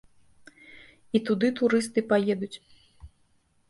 [1.19, 2.55] І туды турысты паедуць.